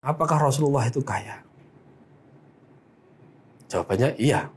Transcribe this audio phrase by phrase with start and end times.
[0.00, 1.44] Apakah Rasulullah itu kaya?
[3.68, 4.48] Jawabannya iya.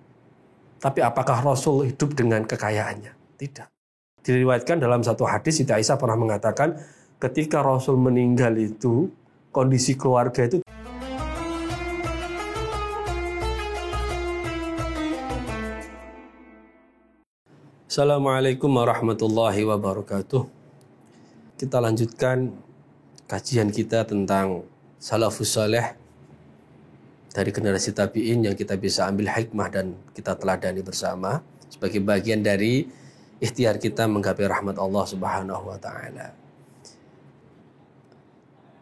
[0.79, 3.11] Tapi apakah Rasul hidup dengan kekayaannya?
[3.35, 3.67] Tidak.
[4.23, 6.79] Diriwayatkan dalam satu hadis Siti Aisyah pernah mengatakan
[7.19, 9.11] ketika Rasul meninggal itu
[9.51, 10.63] kondisi keluarga itu
[17.91, 20.47] Assalamualaikum warahmatullahi wabarakatuh.
[21.59, 22.55] Kita lanjutkan
[23.27, 24.71] kajian kita tentang
[25.03, 25.99] salafus saleh
[27.35, 32.87] dari generasi tabi'in yang kita bisa ambil hikmah dan kita teladani bersama sebagai bagian dari
[33.43, 36.31] ikhtiar kita menggapai rahmat Allah Subhanahu wa taala.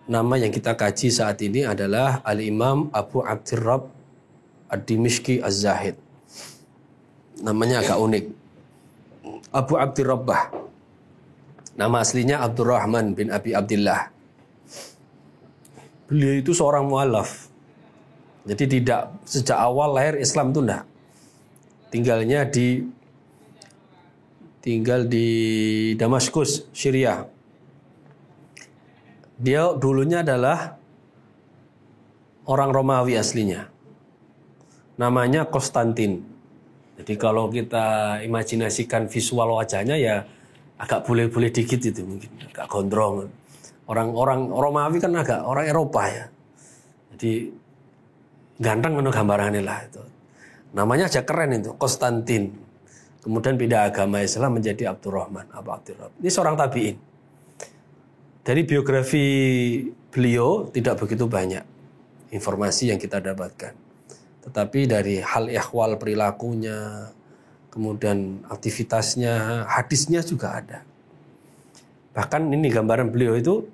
[0.06, 3.90] Nama yang kita kaji saat ini adalah Al-Imam Abu Abdirrab
[4.70, 5.98] Ad-Dimishki Az-Zahid.
[7.42, 8.26] Namanya agak unik.
[9.50, 10.54] Abu Abdirrabbah.
[11.80, 14.21] Nama aslinya Abdurrahman bin Abi Abdullah
[16.12, 17.48] beliau itu seorang mualaf.
[18.44, 20.84] Jadi tidak sejak awal lahir Islam itu enggak.
[21.88, 22.84] Tinggalnya di
[24.60, 25.28] tinggal di
[25.96, 27.24] Damaskus, Syria.
[29.40, 30.76] Dia dulunya adalah
[32.44, 33.72] orang Romawi aslinya.
[35.00, 36.28] Namanya Konstantin.
[37.00, 40.22] Jadi kalau kita imajinasikan visual wajahnya ya
[40.78, 43.41] agak boleh-boleh dikit itu mungkin, agak gondrong.
[43.92, 46.26] Orang-orang Romawi kan agak orang Eropa ya.
[47.12, 47.52] Jadi
[48.56, 50.00] ganteng kan gambarannya lah itu.
[50.72, 52.56] Namanya aja keren itu, Konstantin.
[53.20, 56.16] Kemudian pindah agama Islam menjadi Abdurrahman, Abu Abdurrahman.
[56.24, 56.96] Ini seorang tabi'in.
[58.42, 59.26] Dari biografi
[60.10, 61.62] beliau tidak begitu banyak
[62.32, 63.76] informasi yang kita dapatkan.
[64.42, 67.12] Tetapi dari hal ihwal perilakunya,
[67.70, 70.80] kemudian aktivitasnya, hadisnya juga ada.
[72.18, 73.70] Bahkan ini gambaran beliau itu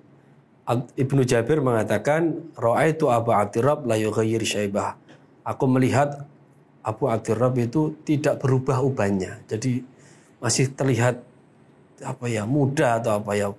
[0.76, 2.52] Ibnu Jabir mengatakan,
[2.84, 5.00] itu Abu Abdirrab la yughayyir syaibah.
[5.48, 6.28] Aku melihat
[6.84, 9.40] Abu Abdirrab itu tidak berubah ubannya.
[9.48, 9.80] Jadi
[10.44, 11.23] masih terlihat
[12.04, 13.56] apa ya muda atau apa ya.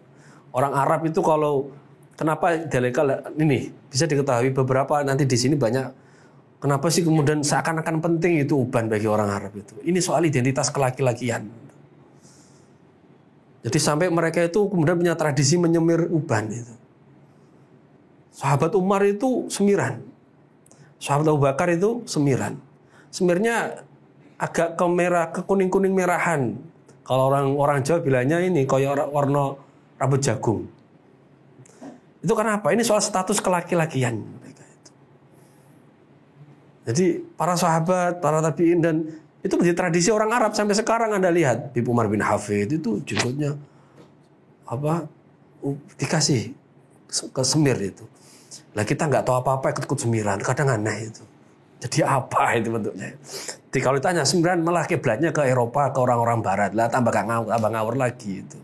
[0.53, 1.73] Orang Arab itu kalau
[2.13, 5.87] kenapa delegal ini bisa diketahui beberapa nanti di sini banyak
[6.63, 9.75] kenapa sih kemudian seakan-akan penting itu uban bagi orang Arab itu.
[9.83, 11.49] Ini soal identitas kelaki-lakian.
[13.59, 16.78] Jadi sampai mereka itu kemudian punya tradisi menyemir uban itu.
[18.38, 19.99] Sahabat Umar itu semiran.
[21.03, 22.54] Sahabat Abu Bakar itu semiran.
[23.10, 23.82] Semirnya
[24.38, 26.54] agak ke merah, ke kuning-kuning merahan.
[27.03, 29.59] Kalau orang orang Jawa bilangnya ini kayak warna
[29.99, 30.71] rambut jagung.
[32.22, 32.71] Itu karena apa?
[32.71, 34.91] Ini soal status kelaki-lakian mereka itu.
[36.87, 39.03] Jadi para sahabat, para tabiin dan
[39.43, 43.59] itu menjadi tradisi orang Arab sampai sekarang Anda lihat di Umar bin Hafid itu jenggotnya
[44.62, 45.10] apa
[45.99, 46.55] dikasih
[47.10, 48.06] ke semir itu.
[48.77, 51.25] Lah kita nggak tahu apa-apa ikut-ikut sembilan, kadang aneh itu.
[51.79, 53.15] Jadi apa itu bentuknya?
[53.71, 56.71] Jadi kalau ditanya sembilan malah kiblatnya ke Eropa, ke orang-orang Barat.
[56.75, 58.59] Lah tambah gak ngawur, tambah ngawur lagi itu.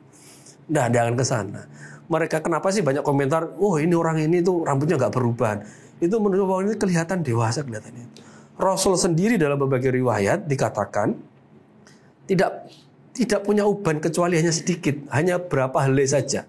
[0.74, 1.62] Nah, jangan ke sana.
[2.10, 5.62] Mereka kenapa sih banyak komentar, oh ini orang ini tuh rambutnya nggak berubah.
[6.02, 8.06] Itu menurut bahwa ini kelihatan dewasa kelihatannya.
[8.58, 11.16] Rasul sendiri dalam berbagai riwayat dikatakan
[12.30, 12.70] tidak
[13.14, 16.46] tidak punya uban kecuali hanya sedikit, hanya berapa helai saja.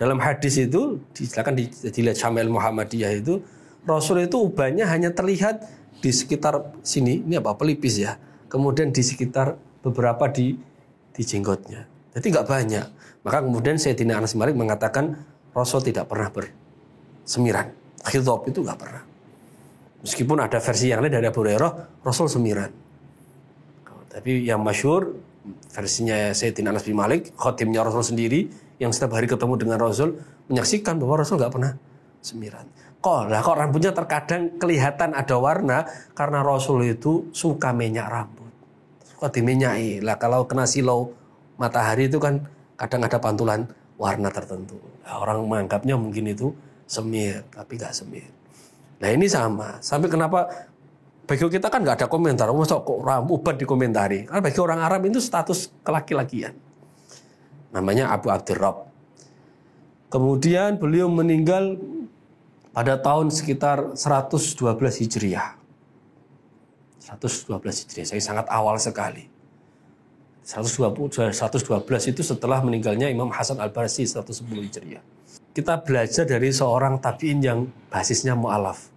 [0.00, 3.44] Dalam hadis itu, silakan dilihat Syamil Muhammadiyah itu,
[3.84, 5.60] Rasul itu ubannya hanya terlihat
[6.00, 8.16] di sekitar sini, ini apa pelipis ya.
[8.48, 10.56] Kemudian di sekitar beberapa di
[11.12, 11.84] di jenggotnya.
[12.16, 12.86] Jadi nggak banyak.
[13.20, 15.20] Maka kemudian Sayyidina Anas Malik mengatakan
[15.52, 17.68] Rasul tidak pernah bersemiran.
[18.00, 19.04] Khidab itu nggak pernah.
[20.00, 22.72] Meskipun ada versi yang lain dari Abu Hurairah, Rasul semiran.
[24.08, 25.12] Tapi yang masyur
[25.68, 28.48] versinya Sayyidina Anas bin Malik, khotimnya Rasul sendiri,
[28.80, 30.16] yang setiap hari ketemu dengan Rasul
[30.48, 31.72] menyaksikan bahwa Rasul nggak pernah
[32.24, 32.64] semiran.
[33.00, 35.84] Kok lah kok rambutnya terkadang kelihatan ada warna
[36.16, 38.48] karena Rasul itu suka minyak rambut.
[39.04, 40.00] Suka diminyai.
[40.00, 41.12] Lah kalau kena silau
[41.60, 42.40] matahari itu kan
[42.80, 43.68] kadang ada pantulan
[44.00, 44.80] warna tertentu.
[45.04, 46.48] Nah, orang menganggapnya mungkin itu
[46.88, 48.32] semir, tapi nggak semir.
[49.00, 49.76] Nah ini sama.
[49.84, 50.48] Sampai kenapa
[51.28, 52.48] bagi kita kan nggak ada komentar.
[52.52, 54.24] Masa kok rambut ubat dikomentari.
[54.24, 56.69] Karena bagi orang Arab itu status kelaki-lakian
[57.70, 58.90] namanya Abu Abdurrab.
[60.10, 61.78] Kemudian beliau meninggal
[62.74, 64.58] pada tahun sekitar 112
[65.02, 65.54] Hijriah.
[66.98, 67.50] 112
[67.86, 69.30] Hijriah, saya sangat awal sekali.
[70.42, 75.02] 120, 112 itu setelah meninggalnya Imam Hasan Al-Barsi 110 Hijriah.
[75.54, 78.90] Kita belajar dari seorang tabi'in yang basisnya mu'alaf.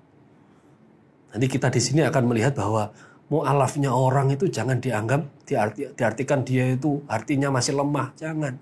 [1.33, 2.93] Nanti kita di sini akan melihat bahwa
[3.33, 8.53] mu'alafnya orang itu jangan dianggap diarti, diartikan dia itu artinya masih lemah, jangan.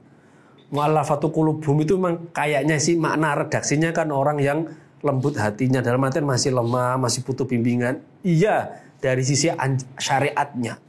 [0.72, 4.64] Mu'alafatu kulubum itu memang kayaknya sih makna redaksinya kan orang yang
[5.04, 8.00] lembut hatinya dalam artian masih lemah, masih butuh bimbingan.
[8.24, 9.52] Iya, dari sisi
[10.00, 10.80] syariatnya.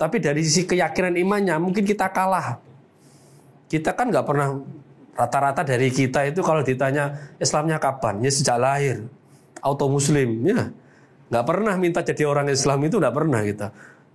[0.00, 2.56] Tapi dari sisi keyakinan imannya mungkin kita kalah.
[3.68, 4.56] Kita kan nggak pernah
[5.12, 8.24] rata-rata dari kita itu kalau ditanya Islamnya kapan?
[8.24, 9.04] Ya sejak lahir.
[9.60, 10.72] Auto muslim ya.
[11.30, 13.68] Nggak pernah minta jadi orang Islam itu nggak pernah kita.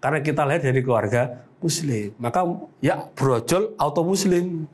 [0.04, 2.14] Karena kita lahir dari keluarga muslim.
[2.22, 2.46] Maka
[2.84, 4.70] ya brojol auto muslim.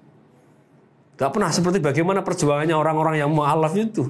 [1.15, 4.09] Gak pernah seperti bagaimana perjuangannya orang-orang yang mu'alaf itu.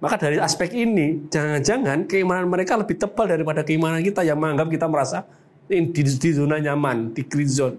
[0.00, 4.86] Maka dari aspek ini, jangan-jangan keimanan mereka lebih tebal daripada keimanan kita yang menganggap kita
[4.88, 5.28] merasa
[5.68, 7.76] di, di zona nyaman, di green zone.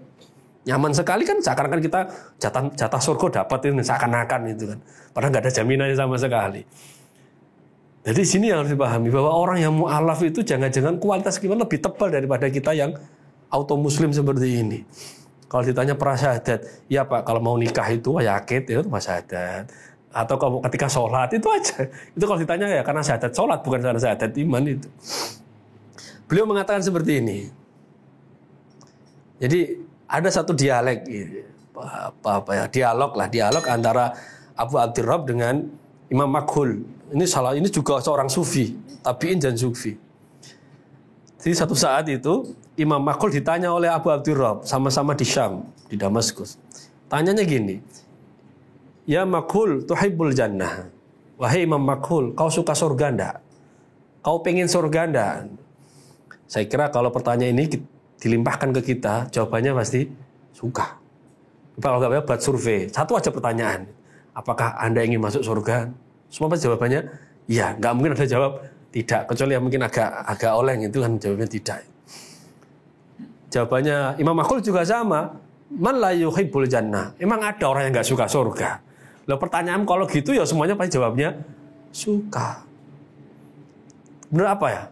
[0.68, 2.00] Nyaman sekali kan seakan-akan kita
[2.36, 4.78] jatah, jatah surga dapat ini seakan-akan itu kan.
[5.16, 6.62] Padahal nggak ada jaminannya sama sekali.
[8.00, 12.08] Jadi sini yang harus dipahami bahwa orang yang mu'alaf itu jangan-jangan kualitas kita lebih tebal
[12.08, 12.96] daripada kita yang
[13.52, 14.80] auto muslim seperti ini.
[15.50, 19.68] Kalau ditanya prasyahadat, ya Pak, kalau mau nikah itu ya yakin itu prasyahadat.
[20.10, 21.86] Atau kalau ketika sholat itu aja.
[22.18, 24.90] Itu kalau ditanya ya karena syahadat sholat bukan karena syahadat iman itu.
[26.26, 27.46] Beliau mengatakan seperti ini.
[29.38, 29.78] Jadi
[30.10, 31.06] ada satu dialek
[31.78, 34.10] apa, apa ya dialog lah dialog antara
[34.58, 35.62] Abu Abdirrab dengan
[36.10, 36.82] Imam Makhul.
[37.14, 39.94] Ini salah ini juga seorang sufi, tabiin dan sufi.
[41.40, 46.58] Jadi satu saat itu Imam Makhul ditanya oleh Abu Abdirrab sama-sama di Syam, di Damaskus.
[47.06, 47.80] Tanyanya gini,
[49.08, 50.90] Ya Makhul tuhibbul jannah.
[51.40, 53.36] Wahai Imam Makhul, kau suka surga enggak?
[54.20, 55.34] Kau pengen surga enggak?
[56.50, 57.80] Saya kira kalau pertanyaan ini
[58.20, 60.04] dilimpahkan ke kita, jawabannya pasti
[60.52, 61.00] suka.
[61.80, 63.99] Kalau nggak buat survei, satu aja pertanyaan.
[64.34, 65.90] Apakah Anda ingin masuk surga?
[66.30, 67.00] Semua pasti jawabannya,
[67.50, 67.74] iya.
[67.74, 68.62] Nggak mungkin ada jawab
[68.94, 69.26] tidak.
[69.26, 71.78] Kecuali yang mungkin agak agak oleng itu kan jawabnya tidak.
[73.50, 75.34] Jawabannya Imam Makul juga sama.
[75.70, 77.14] Man la yuhibbul jannah.
[77.18, 78.82] Emang ada orang yang nggak suka surga?
[79.26, 81.34] Lalu pertanyaan kalau gitu ya semuanya pasti jawabnya
[81.94, 82.62] suka.
[84.30, 84.82] Benar apa ya?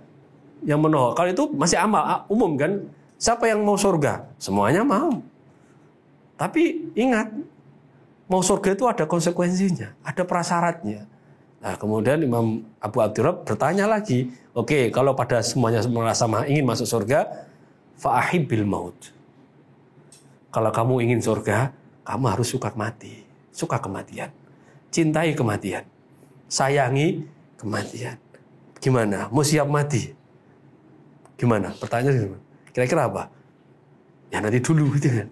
[0.75, 1.14] Yang menolak.
[1.19, 2.82] Kalau itu masih amal umum kan?
[3.19, 4.26] Siapa yang mau surga?
[4.38, 5.11] Semuanya mau.
[6.38, 7.35] Tapi ingat,
[8.29, 11.09] mau surga itu ada konsekuensinya, ada prasyaratnya.
[11.59, 16.87] Nah, kemudian Imam Abu Abdurrab bertanya lagi, oke, okay, kalau pada semuanya merasa ingin masuk
[16.87, 17.27] surga,
[18.47, 18.95] bil maut.
[20.55, 21.75] Kalau kamu ingin surga,
[22.07, 24.31] kamu harus suka mati, suka kematian.
[24.89, 25.85] Cintai kematian.
[26.49, 27.27] Sayangi
[27.61, 28.17] kematian.
[28.79, 29.29] Gimana?
[29.29, 30.15] Mau siap mati?
[31.37, 31.75] Gimana?
[31.77, 32.39] Pertanyaan
[32.73, 33.29] Kira-kira apa?
[34.29, 35.29] Ya nanti dulu gitu kan.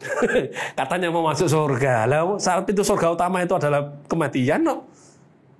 [0.73, 2.09] Katanya mau masuk surga.
[2.09, 4.89] Lah saat pintu surga utama itu adalah kematian no.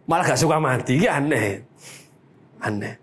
[0.07, 1.61] Malah gak suka mati, ya aneh.
[2.63, 2.95] Aneh.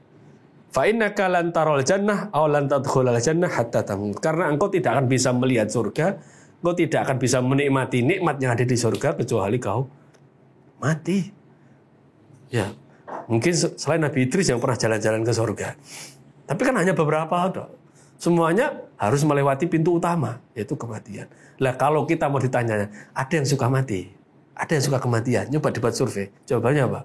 [0.74, 4.18] Fa innaka lan taral jannah aw lan tadkhulal jannah hatta tamut.
[4.18, 6.18] Karena engkau tidak akan bisa melihat surga,
[6.64, 9.86] engkau tidak akan bisa menikmati nikmat yang ada di surga kecuali kau
[10.82, 11.30] mati.
[12.50, 12.74] Ya,
[13.30, 15.70] mungkin selain Nabi Idris yang pernah jalan-jalan ke surga.
[16.50, 17.52] Tapi kan hanya beberapa.
[18.18, 21.28] Semuanya harus melewati pintu utama, yaitu kematian.
[21.60, 24.08] Lah kalau kita mau ditanya, ada yang suka mati,
[24.56, 27.02] ada yang suka kematian, nyoba debat survei, jawabannya apa?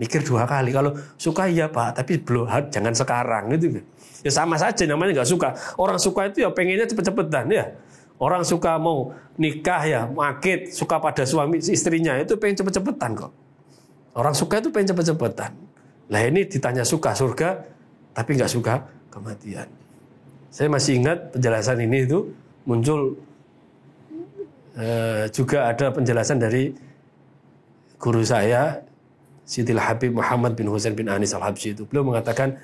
[0.00, 0.74] Mikir dua kali.
[0.74, 3.84] Kalau suka iya pak, tapi belum jangan sekarang gitu.
[4.24, 5.54] Ya sama saja namanya nggak suka.
[5.76, 7.76] Orang suka itu ya pengennya cepet-cepetan ya.
[8.16, 13.32] Orang suka mau nikah ya, makit, suka pada suami istrinya itu pengen cepet-cepetan kok.
[14.16, 15.52] Orang suka itu pengen cepet-cepetan.
[16.08, 17.62] Lah ini ditanya suka surga,
[18.16, 19.83] tapi nggak suka kematian.
[20.54, 22.30] Saya masih ingat penjelasan ini itu
[22.62, 23.18] muncul
[24.78, 26.70] eh, juga ada penjelasan dari
[27.98, 28.78] guru saya
[29.42, 31.82] Sidil Habib Muhammad bin Husain bin Anis Al-Habsyi itu.
[31.90, 32.54] Beliau mengatakan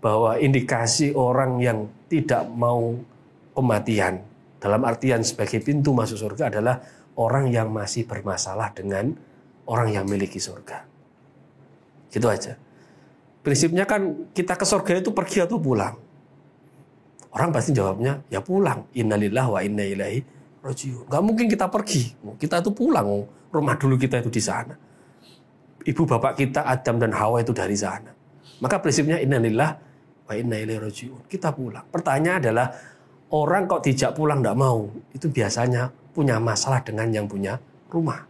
[0.00, 2.96] bahwa indikasi orang yang tidak mau
[3.52, 4.24] kematian
[4.56, 6.80] dalam artian sebagai pintu masuk surga adalah
[7.20, 9.12] orang yang masih bermasalah dengan
[9.68, 10.80] orang yang memiliki surga.
[12.08, 12.56] Gitu aja.
[13.44, 16.03] Prinsipnya kan kita ke surga itu pergi atau pulang.
[17.34, 18.86] Orang pasti jawabnya, ya pulang.
[18.94, 20.22] Innalillah wa inna ilaihi
[20.62, 21.10] rojiun.
[21.10, 22.14] Gak mungkin kita pergi.
[22.38, 23.26] Kita itu pulang.
[23.50, 24.74] Rumah dulu kita itu di sana.
[25.82, 28.14] Ibu bapak kita Adam dan Hawa itu dari sana.
[28.62, 29.70] Maka prinsipnya innalillah
[30.30, 31.26] wa inna ilaihi rojiun.
[31.26, 31.90] Kita pulang.
[31.90, 32.70] Pertanyaan adalah,
[33.34, 34.86] orang kok dijak pulang tidak mau.
[35.10, 37.58] Itu biasanya punya masalah dengan yang punya
[37.90, 38.22] rumah.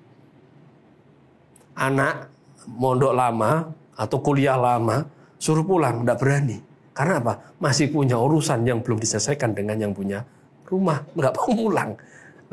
[1.76, 2.32] Anak
[2.72, 3.68] mondok lama
[4.00, 5.04] atau kuliah lama
[5.36, 7.58] suruh pulang tidak berani karena apa?
[7.58, 10.22] Masih punya urusan yang belum diselesaikan dengan yang punya
[10.70, 11.02] rumah.
[11.18, 11.90] Nggak mau pulang.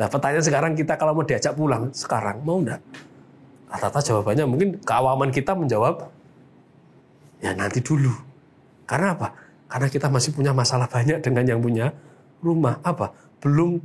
[0.02, 2.82] Nah pertanyaan sekarang kita kalau mau diajak pulang, sekarang mau nggak?
[3.70, 6.10] Rata-rata jawabannya mungkin keawaman kita menjawab,
[7.40, 8.10] ya nanti dulu.
[8.90, 9.32] Karena apa?
[9.70, 11.94] Karena kita masih punya masalah banyak dengan yang punya
[12.42, 12.82] rumah.
[12.82, 13.14] Apa?
[13.40, 13.78] Belum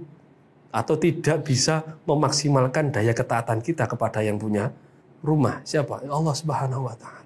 [0.72, 4.72] atau tidak bisa memaksimalkan daya ketaatan kita kepada yang punya
[5.20, 5.60] rumah.
[5.68, 6.00] Siapa?
[6.08, 7.22] Allah Subhanahu wa taala.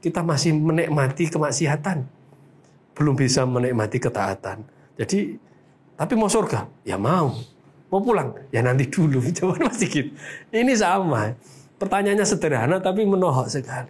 [0.00, 2.08] kita masih menikmati kemaksiatan,
[3.00, 4.60] belum bisa menikmati ketaatan.
[5.00, 5.40] Jadi,
[5.96, 6.68] tapi mau surga?
[6.84, 7.32] Ya mau.
[7.88, 8.36] Mau pulang?
[8.52, 9.24] Ya nanti dulu.
[9.36, 10.10] Jawaban masih gitu.
[10.52, 11.32] Ini sama.
[11.80, 13.88] Pertanyaannya sederhana tapi menohok sekali.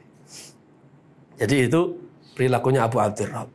[1.43, 1.99] Jadi itu
[2.38, 3.50] perilakunya Abu Abdurrahman.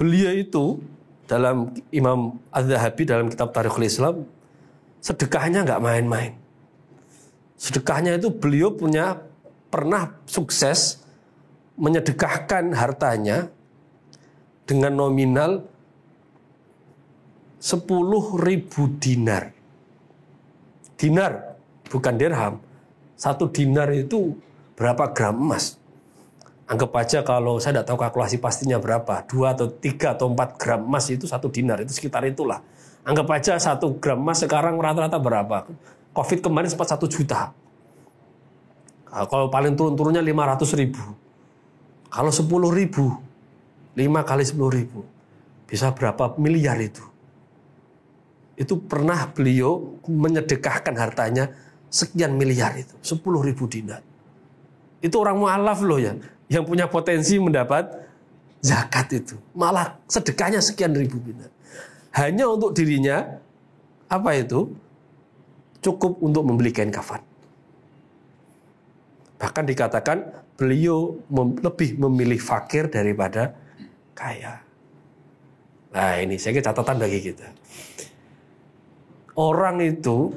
[0.00, 0.80] Beliau itu
[1.28, 4.24] dalam Imam Az-Zahabi dalam kitab Tarikhul Islam
[5.04, 6.32] sedekahnya nggak main-main.
[7.60, 9.20] Sedekahnya itu beliau punya
[9.68, 11.04] pernah sukses
[11.76, 13.52] menyedekahkan hartanya
[14.64, 15.64] dengan nominal
[17.60, 19.52] 10 ribu dinar.
[21.00, 21.56] Dinar,
[21.88, 22.54] bukan dirham.
[23.16, 24.36] Satu dinar itu
[24.76, 25.80] berapa gram emas?
[26.64, 30.80] Anggap aja kalau saya tidak tahu kalkulasi pastinya berapa, dua atau tiga atau empat gram
[30.80, 32.64] emas itu satu dinar, itu sekitar itulah.
[33.04, 35.68] Anggap aja satu gram emas sekarang rata-rata berapa?
[36.16, 37.52] Covid kemarin sempat satu juta.
[39.08, 41.04] Kalau paling turun-turunnya 500 ribu.
[42.08, 43.12] Kalau 10 ribu,
[43.94, 45.06] 5 kali 10 ribu,
[45.70, 47.02] bisa berapa miliar itu?
[48.54, 51.50] Itu pernah beliau menyedekahkan hartanya
[51.90, 54.02] sekian miliar itu, 10 ribu dinar.
[54.98, 56.14] Itu orang mu'alaf loh ya
[56.50, 57.86] yang punya potensi mendapat
[58.64, 59.36] zakat itu.
[59.54, 61.50] Malah sedekahnya sekian ribu dinar.
[62.14, 63.26] Hanya untuk dirinya,
[64.06, 64.70] apa itu?
[65.84, 67.20] Cukup untuk membeli kain kafan.
[69.36, 70.18] Bahkan dikatakan
[70.56, 71.20] beliau
[71.60, 73.52] lebih memilih fakir daripada
[74.14, 74.62] kaya.
[75.94, 77.46] Nah ini saya catatan bagi kita.
[79.34, 80.30] Orang itu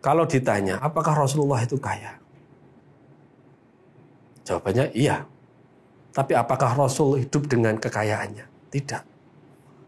[0.00, 2.16] kalau ditanya apakah Rasulullah itu kaya?
[4.48, 5.28] Jawabannya iya.
[6.16, 8.72] Tapi apakah Rasul hidup dengan kekayaannya?
[8.72, 9.02] Tidak.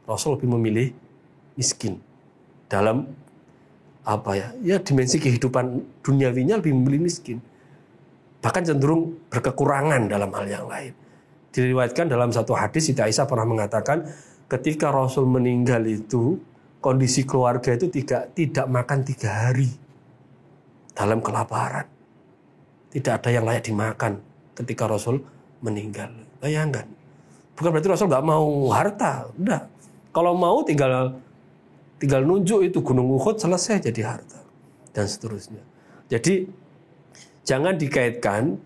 [0.05, 0.89] Rasul lebih memilih
[1.57, 1.97] miskin
[2.69, 3.09] dalam
[4.05, 4.49] apa ya?
[4.61, 7.41] Ya dimensi kehidupan duniawinya lebih memilih miskin.
[8.45, 10.93] Bahkan cenderung berkekurangan dalam hal yang lain.
[11.51, 14.07] Diriwayatkan dalam satu hadis Siti Aisyah pernah mengatakan
[14.47, 16.39] ketika Rasul meninggal itu
[16.79, 19.71] kondisi keluarga itu tidak tidak makan tiga hari
[20.95, 21.87] dalam kelaparan.
[22.91, 24.19] Tidak ada yang layak dimakan
[24.59, 25.23] ketika Rasul
[25.63, 26.11] meninggal.
[26.43, 26.87] Bayangkan.
[27.55, 29.31] Bukan berarti Rasul nggak mau harta.
[29.39, 29.63] Udah.
[30.11, 31.15] Kalau mau tinggal
[32.03, 34.41] tinggal nunjuk itu Gunung Uhud selesai jadi harta.
[34.91, 35.63] Dan seterusnya.
[36.11, 36.51] Jadi
[37.47, 38.59] jangan dikaitkan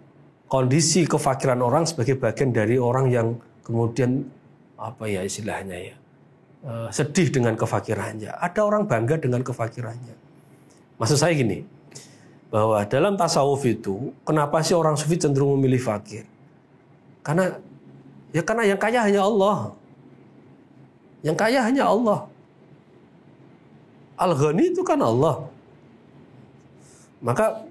[0.49, 3.29] kondisi kefakiran orang sebagai bagian dari orang yang
[3.65, 4.25] kemudian
[4.77, 5.97] apa ya istilahnya ya
[6.65, 8.31] eh, sedih dengan kefakirannya.
[8.37, 10.17] Ada orang bangga dengan kefakirannya.
[10.95, 11.67] Maksud saya gini,
[12.55, 16.23] bahwa dalam tasawuf itu kenapa sih orang sufi cenderung memilih fakir?
[17.27, 17.51] Karena
[18.31, 19.75] ya karena yang kaya hanya Allah.
[21.27, 22.21] Yang kaya hanya Allah.
[24.15, 25.51] Al-Ghani itu kan Allah.
[27.19, 27.67] Maka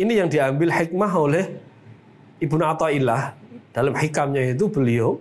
[0.00, 1.44] ini yang diambil hikmah oleh
[2.40, 3.36] Ibnu Athaillah
[3.72, 5.20] dalam hikamnya itu beliau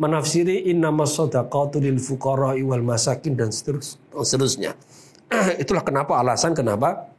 [0.00, 4.72] menafsiri innamas shadaqatu lil fuqara wal masakin dan seterusnya.
[5.62, 7.12] Itulah kenapa alasan kenapa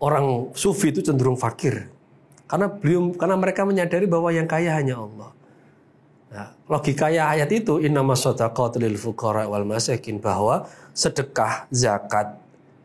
[0.00, 1.88] orang sufi itu cenderung fakir.
[2.48, 5.30] Karena belum karena mereka menyadari bahwa yang kaya hanya Allah.
[6.30, 12.38] Nah, logikanya ayat itu innama shadaqatu lil fuqara wal masakin bahwa sedekah zakat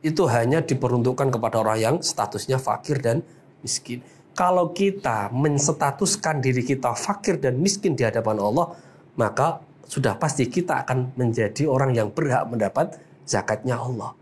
[0.06, 3.26] itu hanya diperuntukkan kepada orang yang statusnya fakir dan
[3.66, 4.06] miskin.
[4.38, 8.78] Kalau kita menstatuskan diri kita fakir dan miskin di hadapan Allah,
[9.18, 14.14] maka sudah pasti kita akan menjadi orang yang berhak mendapat zakatnya Allah.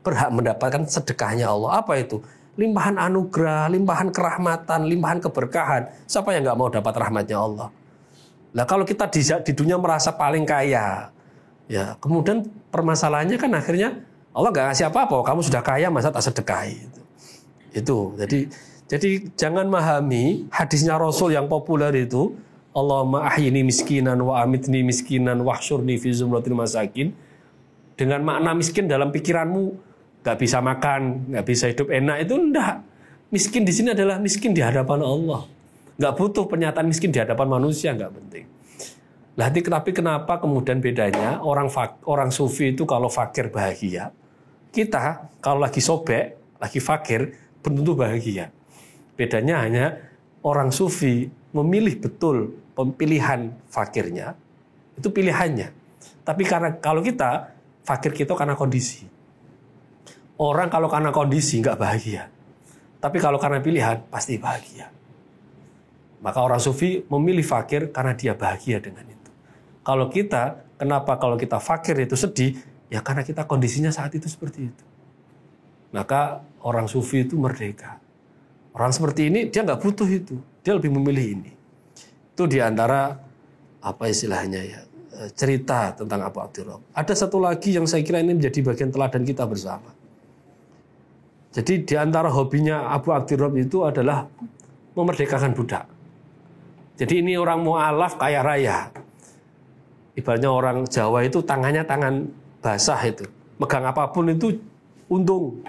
[0.00, 1.84] Berhak mendapatkan sedekahnya Allah.
[1.84, 2.24] Apa itu?
[2.56, 5.82] limpahan anugerah, limpahan kerahmatan, limpahan keberkahan.
[6.08, 7.68] Siapa yang nggak mau dapat rahmatnya Allah?
[8.56, 11.12] Nah kalau kita di, di dunia merasa paling kaya,
[11.68, 14.00] ya kemudian permasalahannya kan akhirnya
[14.36, 16.76] Allah nggak ngasih apa-apa, kamu sudah kaya masa tak sedekahi.
[16.76, 17.00] Itu.
[17.72, 17.98] itu.
[18.20, 18.38] Jadi
[18.86, 22.36] jadi jangan memahami hadisnya Rasul yang populer itu,
[22.70, 27.10] Allahumma ahyini miskinan wa amitni miskinan wahsyurni fi zumratil masakin.
[27.96, 29.72] Dengan makna miskin dalam pikiranmu,
[30.20, 32.84] nggak bisa makan, nggak bisa hidup enak itu enggak.
[33.32, 35.48] Miskin di sini adalah miskin di hadapan Allah.
[35.96, 38.44] Nggak butuh pernyataan miskin di hadapan manusia, nggak penting.
[39.36, 41.72] Lah, tapi kenapa kemudian bedanya orang
[42.06, 44.12] orang sufi itu kalau fakir bahagia,
[44.76, 47.32] kita kalau lagi sobek, lagi fakir,
[47.64, 48.52] tentu bahagia.
[49.16, 49.96] Bedanya hanya
[50.44, 54.36] orang sufi memilih betul pemilihan fakirnya,
[55.00, 55.72] itu pilihannya.
[56.20, 59.08] Tapi karena kalau kita fakir kita karena kondisi.
[60.36, 62.28] Orang kalau karena kondisi nggak bahagia.
[63.00, 64.92] Tapi kalau karena pilihan pasti bahagia.
[66.20, 69.30] Maka orang sufi memilih fakir karena dia bahagia dengan itu.
[69.80, 72.75] Kalau kita, kenapa kalau kita fakir itu sedih?
[72.86, 74.84] Ya karena kita kondisinya saat itu seperti itu.
[75.90, 77.98] Maka orang sufi itu merdeka.
[78.76, 81.52] Orang seperti ini dia nggak butuh itu, dia lebih memilih ini.
[82.36, 83.16] Itu di antara
[83.80, 84.80] apa istilahnya ya
[85.16, 86.92] eh, cerita tentang Abu Abdurrahman.
[86.92, 89.90] Ada satu lagi yang saya kira ini menjadi bagian teladan kita bersama.
[91.56, 94.28] Jadi di antara hobinya Abu Abdurrahman itu adalah
[94.92, 95.88] memerdekakan budak.
[97.00, 98.92] Jadi ini orang mu'alaf kaya raya.
[100.16, 102.24] Ibaratnya orang Jawa itu tangannya tangan
[102.60, 103.24] basah itu.
[103.56, 104.56] Megang apa pun itu
[105.08, 105.64] untung.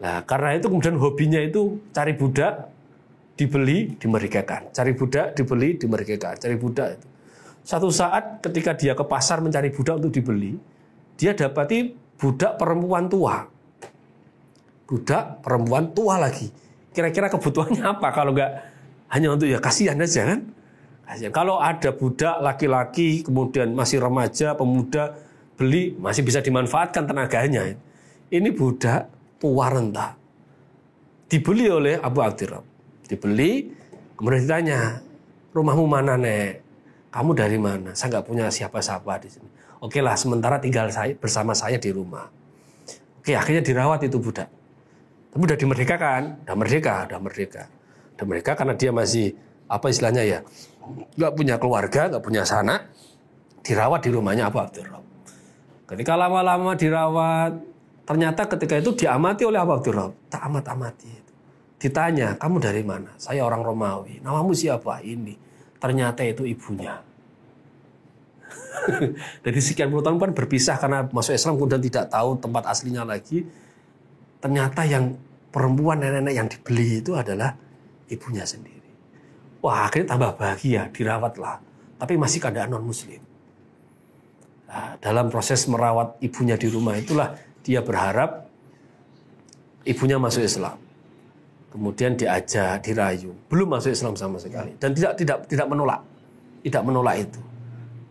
[0.00, 2.72] Nah, karena itu kemudian hobinya itu cari budak,
[3.36, 4.72] dibeli, dimerdekakan.
[4.72, 6.34] Cari budak, dibeli, dimerdekakan.
[6.40, 7.06] Cari budak itu.
[7.60, 10.56] Satu saat ketika dia ke pasar mencari budak untuk dibeli,
[11.20, 13.44] dia dapati budak perempuan tua.
[14.88, 16.48] Budak perempuan tua lagi.
[16.90, 18.52] Kira-kira kebutuhannya apa kalau nggak
[19.12, 20.40] hanya untuk ya kasihan aja kan?
[21.06, 21.30] Kasihan.
[21.30, 25.14] Kalau ada budak laki-laki kemudian masih remaja, pemuda
[25.60, 27.76] beli masih bisa dimanfaatkan tenaganya.
[28.32, 30.16] Ini budak tua renta.
[31.28, 32.64] Dibeli oleh Abu Abdirrahman.
[33.04, 33.68] Dibeli,
[34.16, 35.04] kemudian ditanya,
[35.52, 36.64] rumahmu mana nek?
[37.12, 37.92] Kamu dari mana?
[37.92, 39.48] Saya nggak punya siapa-siapa di sini.
[39.84, 42.24] Oke lah, sementara tinggal saya bersama saya di rumah.
[43.20, 44.48] Oke, akhirnya dirawat itu budak.
[45.30, 47.62] Tapi udah dimerdekakan, udah merdeka, udah merdeka.
[48.16, 49.34] Udah merdeka karena dia masih
[49.70, 50.38] apa istilahnya ya,
[51.18, 52.90] nggak punya keluarga, nggak punya sanak,
[53.62, 55.09] dirawat di rumahnya Abu Abdurrahman.
[55.90, 57.70] Ketika lama-lama dirawat,
[58.10, 60.26] Ternyata ketika itu diamati oleh Abu Abdurrahman.
[60.26, 61.14] Tak amat-amati.
[61.78, 63.14] Ditanya, kamu dari mana?
[63.14, 64.18] Saya orang Romawi.
[64.18, 64.98] Namamu siapa?
[64.98, 65.38] Ini.
[65.78, 66.98] Ternyata itu ibunya.
[69.46, 73.46] Dari sekian puluh tahun kan berpisah karena masuk Islam kemudian tidak tahu tempat aslinya lagi.
[74.42, 75.14] Ternyata yang
[75.54, 77.54] perempuan nenek-nenek yang dibeli itu adalah
[78.10, 78.90] ibunya sendiri.
[79.62, 81.62] Wah akhirnya tambah bahagia, dirawatlah.
[81.96, 83.22] Tapi masih keadaan non muslim.
[84.70, 87.34] Nah, dalam proses merawat ibunya di rumah itulah
[87.66, 88.46] dia berharap
[89.82, 90.78] ibunya masuk Islam.
[91.74, 96.00] Kemudian diajak, dirayu, belum masuk Islam sama sekali dan tidak tidak tidak menolak.
[96.62, 97.40] Tidak menolak itu.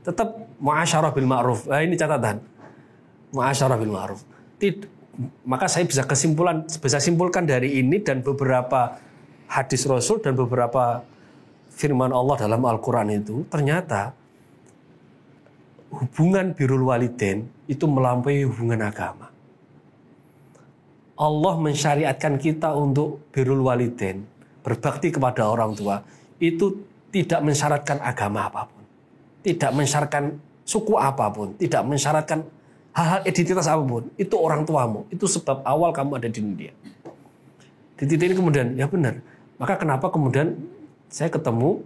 [0.03, 1.63] Tetap muasyarah bil ma'ruf.
[1.69, 2.43] Nah, ini catatan.
[3.31, 4.19] Muasyarah bil ma'ruf.
[5.47, 8.99] Maka saya bisa kesimpulan bisa simpulkan dari ini dan beberapa
[9.47, 11.03] hadis Rasul dan beberapa
[11.71, 14.18] firman Allah dalam Al-Qur'an itu ternyata
[15.89, 19.29] hubungan birul waliden itu melampaui hubungan agama.
[21.19, 24.23] Allah mensyariatkan kita untuk birul waliden,
[24.63, 25.99] berbakti kepada orang tua,
[26.39, 26.79] itu
[27.11, 28.83] tidak mensyaratkan agama apa pun.
[29.43, 32.39] Tidak mensyaratkan suku apa pun, tidak mensyaratkan
[32.95, 34.07] hal-hal identitas apa pun.
[34.15, 36.71] Itu orang tuamu, itu sebab awal kamu ada di dunia.
[37.99, 39.19] Di titik ini kemudian, ya benar.
[39.59, 40.55] Maka kenapa kemudian
[41.11, 41.83] saya ketemu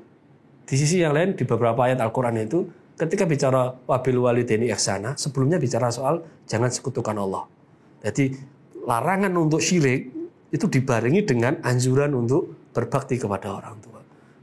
[0.69, 5.57] di sisi yang lain di beberapa ayat Al-Quran itu ketika bicara wabil walideni ihsana, sebelumnya
[5.57, 7.45] bicara soal jangan sekutukan Allah.
[8.03, 8.35] Jadi
[8.83, 10.11] larangan untuk syirik
[10.53, 14.01] itu dibarengi dengan anjuran untuk berbakti kepada orang tua.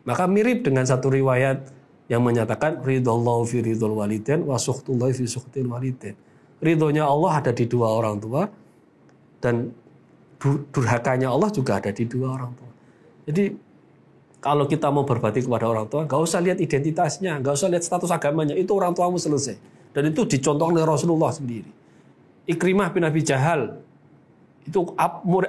[0.08, 1.70] Maka mirip dengan satu riwayat
[2.10, 6.18] yang menyatakan ridallahu fi ridul waliden wa fi suhtil waliden.
[6.58, 8.50] Ridhonya Allah ada di dua orang tua
[9.38, 9.70] dan
[10.74, 12.70] durhakanya Allah juga ada di dua orang tua.
[13.30, 13.69] Jadi
[14.40, 18.08] kalau kita mau berbakti kepada orang tua, nggak usah lihat identitasnya, nggak usah lihat status
[18.08, 19.60] agamanya, itu orang tuamu selesai.
[19.92, 21.68] Dan itu dicontohkan oleh Rasulullah sendiri.
[22.48, 23.84] Ikrimah bin Abi Jahal
[24.64, 24.80] itu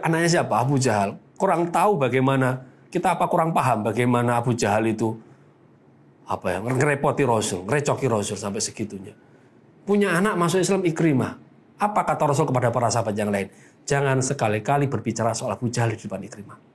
[0.04, 0.60] anaknya siapa?
[0.60, 1.16] Abu Jahal.
[1.40, 5.16] Kurang tahu bagaimana kita apa kurang paham bagaimana Abu Jahal itu
[6.28, 9.16] apa ya ngerepoti Rasul, ngerecoki Rasul sampai segitunya.
[9.88, 11.40] Punya anak masuk Islam Ikrimah.
[11.82, 13.50] Apa kata Rasul kepada para sahabat yang lain?
[13.88, 16.71] Jangan sekali-kali berbicara soal Abu Jahal di depan Ikrimah.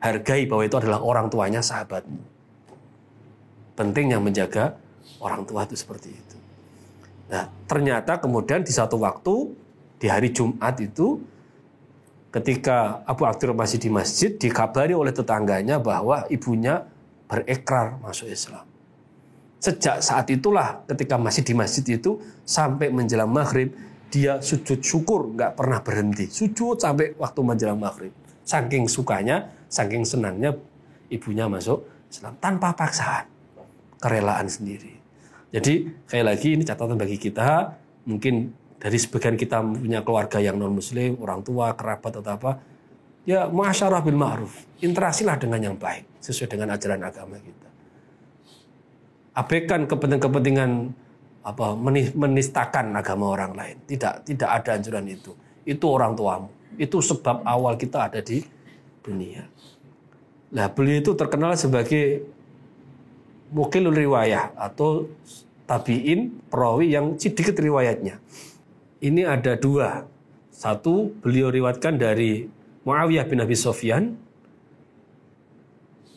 [0.00, 2.40] Hargai bahwa itu adalah orang tuanya sahabatmu.
[3.80, 4.76] Yang menjaga
[5.24, 6.36] orang tua itu seperti itu.
[7.32, 9.56] Nah, ternyata kemudian di satu waktu
[9.96, 11.16] di hari Jumat itu
[12.28, 16.84] ketika Abu Abdur masih di masjid dikabari oleh tetangganya bahwa ibunya
[17.24, 18.66] berekrar masuk Islam.
[19.60, 23.72] Sejak saat itulah ketika masih di masjid itu sampai menjelang maghrib
[24.10, 28.10] dia sujud syukur nggak pernah berhenti sujud sampai waktu menjelang maghrib.
[28.42, 30.52] Saking sukanya, saking senangnya
[31.08, 33.24] ibunya masuk Islam tanpa paksaan,
[34.02, 34.98] kerelaan sendiri.
[35.54, 37.74] Jadi sekali lagi ini catatan bagi kita
[38.06, 42.52] mungkin dari sebagian kita punya keluarga yang non muslim, orang tua, kerabat atau apa,
[43.28, 44.66] ya masyarah bil ma'ruf.
[44.80, 47.68] Interaksilah dengan yang baik sesuai dengan ajaran agama kita.
[49.36, 50.70] Abaikan kepentingan-kepentingan
[51.44, 51.76] apa
[52.16, 53.76] menistakan agama orang lain.
[53.84, 55.36] Tidak tidak ada anjuran itu.
[55.62, 56.48] Itu orang tuamu.
[56.80, 58.40] Itu sebab awal kita ada di
[59.10, 59.50] dunia.
[60.54, 62.22] Nah, beliau itu terkenal sebagai
[63.50, 65.10] mukilul riwayah atau
[65.66, 68.22] tabiin perawi yang sedikit riwayatnya
[69.00, 70.04] ini ada dua.
[70.52, 72.44] Satu beliau riwatkan dari
[72.84, 74.12] Muawiyah bin Abi Sofyan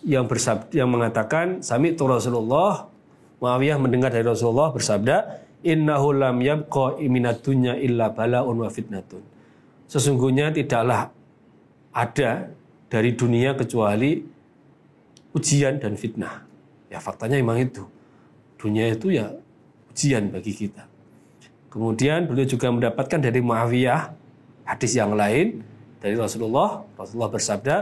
[0.04, 2.92] yang bersabda yang mengatakan sami tu Rasulullah
[3.40, 9.24] Muawiyah mendengar dari Rasulullah bersabda innahu lam yabqa iminatunya illa balaun wa fitnatun
[9.88, 11.08] sesungguhnya tidaklah
[11.96, 12.52] ada
[12.94, 14.22] dari dunia kecuali
[15.34, 16.46] ujian dan fitnah.
[16.94, 17.90] Ya faktanya memang itu.
[18.62, 19.34] Dunia itu ya
[19.90, 20.86] ujian bagi kita.
[21.74, 24.14] Kemudian beliau juga mendapatkan dari Muawiyah
[24.70, 25.66] hadis yang lain
[25.98, 26.86] dari Rasulullah.
[26.94, 27.76] Rasulullah bersabda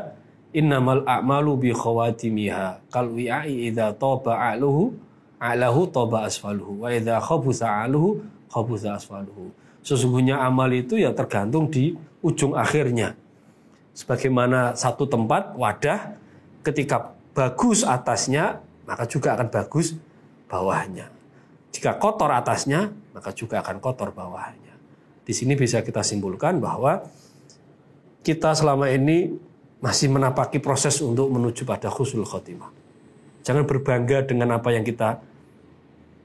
[0.55, 2.87] innamal a'malu bi khawatimiha.
[2.87, 4.95] Kal wi'ai idza taba a'luhu
[5.43, 6.87] a'lahu taba asfaluhu.
[6.87, 9.51] Wa idza khabutha a'luhu khabutha asfaluhu.
[9.83, 13.19] Sesungguhnya amal itu ya tergantung di ujung akhirnya
[13.91, 16.15] sebagaimana satu tempat wadah
[16.63, 19.95] ketika bagus atasnya maka juga akan bagus
[20.51, 21.07] bawahnya.
[21.71, 24.75] Jika kotor atasnya maka juga akan kotor bawahnya.
[25.23, 27.03] Di sini bisa kita simpulkan bahwa
[28.21, 29.31] kita selama ini
[29.81, 32.69] masih menapaki proses untuk menuju pada khusnul khotimah.
[33.41, 35.17] Jangan berbangga dengan apa yang kita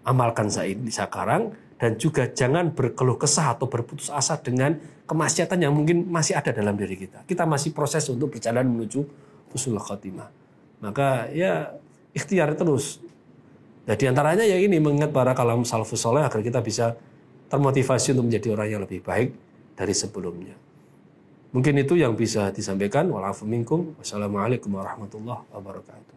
[0.04, 5.76] amalkan saat ini sekarang dan juga jangan berkeluh kesah atau berputus asa dengan kemaksiatan yang
[5.76, 7.28] mungkin masih ada dalam diri kita.
[7.28, 9.04] Kita masih proses untuk berjalan menuju
[9.52, 10.32] khusnul khotimah.
[10.80, 11.76] Maka ya
[12.16, 13.00] ikhtiar terus.
[13.84, 16.96] Jadi antaranya ya ini mengingat para kalam salafus soleh agar kita bisa
[17.52, 19.30] termotivasi untuk menjadi orang yang lebih baik
[19.76, 20.56] dari sebelumnya.
[21.54, 23.06] Mungkin itu yang bisa disampaikan.
[23.12, 26.15] Wassalamualaikum warahmatullahi wabarakatuh.